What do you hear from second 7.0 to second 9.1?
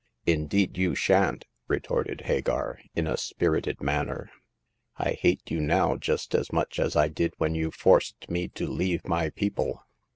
did when you forced me to leave